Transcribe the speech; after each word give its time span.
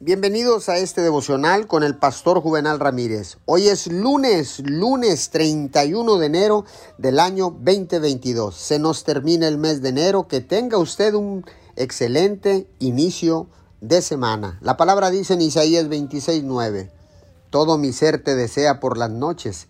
Bienvenidos 0.00 0.68
a 0.68 0.76
este 0.76 1.00
devocional 1.00 1.66
con 1.66 1.82
el 1.82 1.96
pastor 1.96 2.40
Juvenal 2.40 2.78
Ramírez. 2.78 3.38
Hoy 3.46 3.66
es 3.66 3.88
lunes, 3.88 4.60
lunes 4.64 5.30
31 5.30 6.18
de 6.18 6.26
enero 6.26 6.64
del 6.98 7.18
año 7.18 7.50
2022. 7.50 8.54
Se 8.54 8.78
nos 8.78 9.02
termina 9.02 9.48
el 9.48 9.58
mes 9.58 9.82
de 9.82 9.88
enero. 9.88 10.28
Que 10.28 10.40
tenga 10.40 10.78
usted 10.78 11.14
un 11.14 11.44
excelente 11.74 12.70
inicio 12.78 13.48
de 13.80 14.00
semana. 14.00 14.60
La 14.62 14.76
palabra 14.76 15.10
dice 15.10 15.34
en 15.34 15.40
Isaías 15.40 15.88
26:9: 15.88 16.92
Todo 17.50 17.76
mi 17.76 17.92
ser 17.92 18.22
te 18.22 18.36
desea 18.36 18.78
por 18.78 18.98
las 18.98 19.10
noches. 19.10 19.66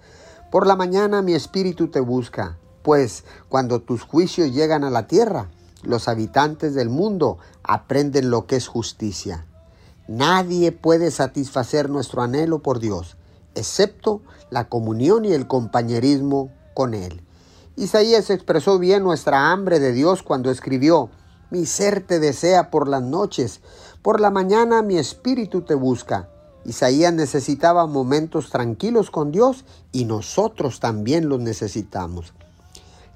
Por 0.50 0.66
la 0.66 0.76
mañana 0.76 1.22
mi 1.22 1.32
espíritu 1.32 1.88
te 1.88 2.00
busca. 2.00 2.58
Pues 2.82 3.24
cuando 3.48 3.80
tus 3.80 4.02
juicios 4.02 4.52
llegan 4.52 4.84
a 4.84 4.90
la 4.90 5.06
tierra, 5.06 5.48
los 5.82 6.06
habitantes 6.06 6.74
del 6.74 6.90
mundo 6.90 7.38
aprenden 7.62 8.28
lo 8.28 8.46
que 8.46 8.56
es 8.56 8.68
justicia. 8.68 9.46
Nadie 10.08 10.72
puede 10.72 11.10
satisfacer 11.10 11.90
nuestro 11.90 12.22
anhelo 12.22 12.60
por 12.60 12.80
Dios, 12.80 13.18
excepto 13.54 14.22
la 14.48 14.70
comunión 14.70 15.26
y 15.26 15.34
el 15.34 15.46
compañerismo 15.46 16.50
con 16.72 16.94
Él. 16.94 17.22
Isaías 17.76 18.30
expresó 18.30 18.78
bien 18.78 19.02
nuestra 19.02 19.52
hambre 19.52 19.80
de 19.80 19.92
Dios 19.92 20.22
cuando 20.22 20.50
escribió, 20.50 21.10
Mi 21.50 21.66
ser 21.66 22.00
te 22.00 22.20
desea 22.20 22.70
por 22.70 22.88
las 22.88 23.02
noches, 23.02 23.60
por 24.00 24.18
la 24.18 24.30
mañana 24.30 24.80
mi 24.80 24.96
espíritu 24.96 25.60
te 25.60 25.74
busca. 25.74 26.30
Isaías 26.64 27.12
necesitaba 27.12 27.86
momentos 27.86 28.48
tranquilos 28.48 29.10
con 29.10 29.30
Dios 29.30 29.66
y 29.92 30.06
nosotros 30.06 30.80
también 30.80 31.28
los 31.28 31.40
necesitamos. 31.40 32.32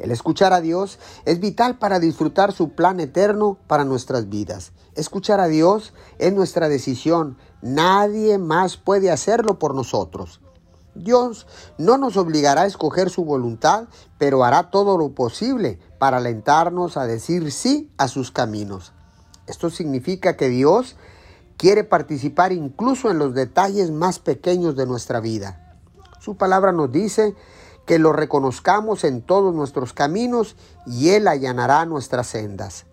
El 0.02 0.10
escuchar 0.10 0.52
a 0.52 0.60
Dios 0.60 0.98
es 1.26 1.38
vital 1.38 1.78
para 1.78 2.00
disfrutar 2.00 2.50
su 2.50 2.70
plan 2.70 2.98
eterno 2.98 3.56
para 3.68 3.84
nuestras 3.84 4.28
vidas. 4.28 4.72
Escuchar 4.96 5.38
a 5.38 5.46
Dios 5.46 5.94
es 6.18 6.32
nuestra 6.32 6.68
decisión. 6.68 7.38
Nadie 7.62 8.36
más 8.38 8.76
puede 8.76 9.12
hacerlo 9.12 9.60
por 9.60 9.76
nosotros. 9.76 10.40
Dios 10.96 11.46
no 11.78 11.98
nos 11.98 12.16
obligará 12.16 12.62
a 12.62 12.66
escoger 12.66 13.10
su 13.10 13.24
voluntad, 13.24 13.84
pero 14.18 14.42
hará 14.42 14.70
todo 14.70 14.98
lo 14.98 15.10
posible 15.10 15.78
para 16.00 16.16
alentarnos 16.16 16.96
a 16.96 17.06
decir 17.06 17.52
sí 17.52 17.88
a 17.96 18.08
sus 18.08 18.32
caminos. 18.32 18.92
Esto 19.46 19.70
significa 19.70 20.36
que 20.36 20.48
Dios 20.48 20.96
quiere 21.56 21.84
participar 21.84 22.50
incluso 22.50 23.08
en 23.08 23.18
los 23.18 23.34
detalles 23.34 23.92
más 23.92 24.18
pequeños 24.18 24.74
de 24.74 24.84
nuestra 24.84 25.20
vida. 25.20 25.78
Su 26.18 26.36
palabra 26.36 26.72
nos 26.72 26.90
dice 26.90 27.36
que 27.86 27.98
lo 27.98 28.12
reconozcamos 28.12 29.04
en 29.04 29.22
todos 29.22 29.54
nuestros 29.54 29.92
caminos 29.92 30.56
y 30.86 31.10
Él 31.10 31.28
allanará 31.28 31.84
nuestras 31.86 32.28
sendas. 32.28 32.86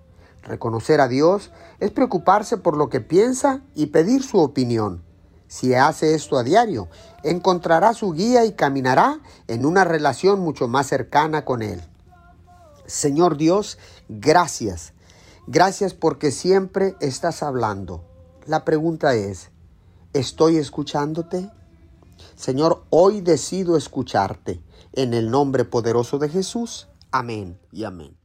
Reconocer 0.43 1.01
a 1.01 1.07
Dios 1.07 1.51
es 1.79 1.91
preocuparse 1.91 2.57
por 2.57 2.75
lo 2.75 2.89
que 2.89 3.01
piensa 3.01 3.61
y 3.75 3.87
pedir 3.87 4.23
su 4.23 4.39
opinión. 4.39 5.03
Si 5.47 5.73
hace 5.73 6.13
esto 6.13 6.37
a 6.37 6.43
diario, 6.43 6.89
encontrará 7.23 7.93
su 7.93 8.13
guía 8.13 8.45
y 8.45 8.53
caminará 8.53 9.19
en 9.47 9.65
una 9.65 9.83
relación 9.83 10.39
mucho 10.39 10.67
más 10.67 10.87
cercana 10.87 11.43
con 11.43 11.61
Él. 11.61 11.81
Señor 12.85 13.37
Dios, 13.37 13.77
gracias. 14.07 14.93
Gracias 15.47 15.93
porque 15.93 16.31
siempre 16.31 16.95
estás 16.99 17.41
hablando. 17.41 18.03
La 18.45 18.65
pregunta 18.65 19.15
es, 19.15 19.49
¿estoy 20.13 20.57
escuchándote? 20.57 21.49
Señor, 22.39 22.85
hoy 22.89 23.19
decido 23.19 23.75
escucharte. 23.75 24.61
En 24.93 25.13
el 25.13 25.29
nombre 25.29 25.65
poderoso 25.65 26.19
de 26.19 26.29
Jesús. 26.29 26.87
Amén 27.11 27.59
y 27.73 27.83
amén. 27.83 28.18